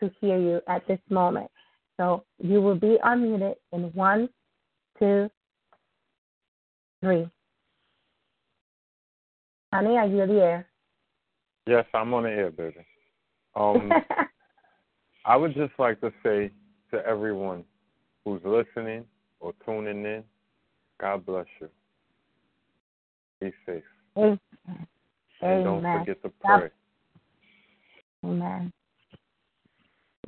to 0.00 0.10
hear 0.20 0.38
you 0.38 0.60
at 0.68 0.86
this 0.86 1.00
moment. 1.10 1.50
So 1.96 2.24
you 2.38 2.60
will 2.60 2.74
be 2.74 2.98
unmuted 3.04 3.54
in 3.72 3.84
one, 3.94 4.28
two, 4.98 5.30
three. 7.00 7.28
Honey, 9.72 9.96
are 9.96 10.06
you 10.06 10.22
on 10.22 10.28
the 10.28 10.40
air? 10.40 10.66
Yes, 11.66 11.86
I'm 11.92 12.14
on 12.14 12.24
the 12.24 12.30
air, 12.30 12.50
baby. 12.50 12.86
Um, 13.56 13.90
I 15.24 15.36
would 15.36 15.54
just 15.54 15.72
like 15.78 16.00
to 16.02 16.12
say 16.22 16.50
to 16.96 17.06
everyone 17.06 17.64
who's 18.24 18.40
listening 18.44 19.04
or 19.40 19.52
tuning 19.64 20.04
in, 20.04 20.24
God 21.00 21.26
bless 21.26 21.46
you. 21.60 21.68
Be 23.40 23.52
safe. 23.66 23.82
Amen. 24.16 24.38
And 25.42 25.64
don't 25.64 25.82
forget 25.82 26.22
to 26.22 26.32
pray. 26.42 26.70
Amen. 28.24 28.72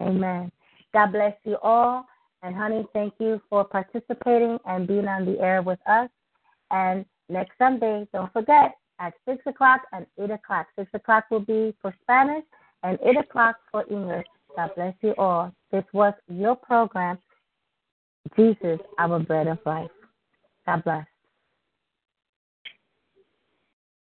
Amen. 0.00 0.52
God 0.92 1.12
bless 1.12 1.34
you 1.44 1.56
all. 1.62 2.06
And 2.42 2.54
honey, 2.54 2.86
thank 2.92 3.14
you 3.18 3.40
for 3.48 3.64
participating 3.64 4.58
and 4.66 4.86
being 4.86 5.08
on 5.08 5.24
the 5.24 5.40
air 5.40 5.62
with 5.62 5.80
us. 5.88 6.10
And 6.70 7.04
next 7.28 7.56
Sunday, 7.58 8.06
don't 8.12 8.32
forget, 8.32 8.76
at 9.00 9.14
6 9.26 9.42
o'clock 9.46 9.82
and 9.92 10.06
8 10.22 10.30
o'clock. 10.30 10.66
6 10.76 10.90
o'clock 10.92 11.24
will 11.30 11.40
be 11.40 11.74
for 11.80 11.94
Spanish 12.02 12.44
and 12.82 12.98
8 13.02 13.16
o'clock 13.16 13.56
for 13.72 13.84
English. 13.90 14.26
God 14.58 14.70
bless 14.74 14.94
you 15.02 15.14
all. 15.18 15.52
This 15.70 15.84
was 15.92 16.14
your 16.26 16.56
program, 16.56 17.16
Jesus, 18.36 18.80
our 18.98 19.20
bread 19.20 19.46
of 19.46 19.58
life. 19.64 19.88
God 20.66 20.82
bless. 20.82 21.06